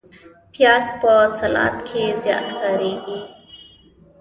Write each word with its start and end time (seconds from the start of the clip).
پیاز 0.53 0.85
په 0.99 1.11
سلاد 1.39 1.75
کې 1.87 2.03
زیات 2.21 2.47
کارېږي 2.59 3.19